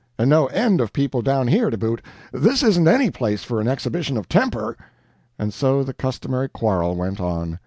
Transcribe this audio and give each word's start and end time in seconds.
And 0.17 0.31
no 0.31 0.47
end 0.47 0.81
of 0.81 0.93
people 0.93 1.21
down 1.21 1.47
here 1.47 1.69
to 1.69 1.77
boot; 1.77 2.01
this 2.31 2.63
isn't 2.63 2.87
any 2.87 3.11
place 3.11 3.43
for 3.43 3.61
an 3.61 3.67
exhibition 3.67 4.17
of 4.17 4.27
temper." 4.27 4.75
And 5.37 5.53
so 5.53 5.83
the 5.83 5.93
customary 5.93 6.49
quarrel 6.49 6.95
went 6.95 7.19
on. 7.21 7.59